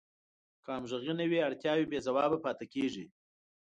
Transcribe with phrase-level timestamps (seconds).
[0.63, 3.05] که همغږي نه وي اړتیاوې بې ځوابه پاتې کیږي.